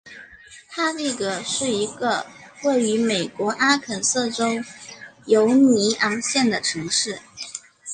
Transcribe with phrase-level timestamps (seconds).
[0.67, 2.25] 哈蒂格是一个
[2.63, 4.47] 位于美国阿肯色州
[5.27, 7.19] 犹尼昂县的城市。